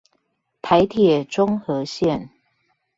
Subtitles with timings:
[0.63, 2.29] 台鐵中和線